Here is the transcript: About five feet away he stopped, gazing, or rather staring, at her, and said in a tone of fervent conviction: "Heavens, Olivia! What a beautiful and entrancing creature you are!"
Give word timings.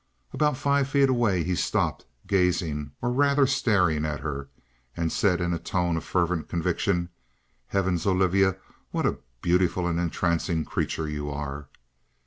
About 0.33 0.57
five 0.57 0.89
feet 0.89 1.09
away 1.09 1.43
he 1.43 1.53
stopped, 1.53 2.05
gazing, 2.25 2.89
or 3.03 3.11
rather 3.11 3.45
staring, 3.45 4.03
at 4.03 4.21
her, 4.21 4.49
and 4.97 5.11
said 5.11 5.39
in 5.39 5.53
a 5.53 5.59
tone 5.59 5.95
of 5.95 6.03
fervent 6.03 6.49
conviction: 6.49 7.09
"Heavens, 7.67 8.07
Olivia! 8.07 8.57
What 8.89 9.05
a 9.05 9.19
beautiful 9.43 9.85
and 9.85 9.99
entrancing 9.99 10.65
creature 10.65 11.07
you 11.07 11.29
are!" 11.29 11.69